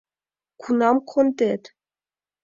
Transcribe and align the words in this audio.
Кунам 0.61 0.97
кондет? 1.09 1.63